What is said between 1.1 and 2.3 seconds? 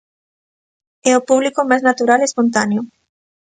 É o público máis natural e